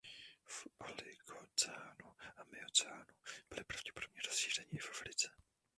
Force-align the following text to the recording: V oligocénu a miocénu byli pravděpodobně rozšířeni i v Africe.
V 0.45 0.67
oligocénu 0.79 2.07
a 2.35 2.43
miocénu 2.43 3.05
byli 3.49 3.63
pravděpodobně 3.63 4.21
rozšířeni 4.21 4.69
i 4.71 4.77
v 4.77 4.89
Africe. 4.91 5.29